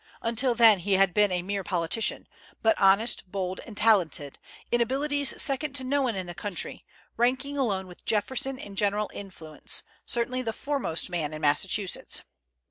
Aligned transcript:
Until 0.23 0.55
then 0.55 0.79
he 0.79 0.93
had 0.93 1.13
been 1.13 1.31
a 1.31 1.43
mere 1.43 1.63
politician, 1.63 2.27
but 2.63 2.75
honest, 2.81 3.23
bold, 3.31 3.59
and 3.67 3.77
talented, 3.77 4.39
in 4.71 4.81
abilities 4.81 5.39
second 5.39 5.73
to 5.75 5.83
no 5.83 6.01
one 6.01 6.15
in 6.15 6.25
the 6.25 6.33
country, 6.33 6.83
ranking 7.17 7.55
alone 7.55 7.85
with 7.85 8.03
Jefferson 8.03 8.57
in 8.57 8.75
general 8.75 9.11
influence, 9.13 9.83
certainly 10.07 10.41
the 10.41 10.53
foremost 10.53 11.11
man 11.11 11.35
in 11.35 11.41
Massachusetts. 11.41 12.23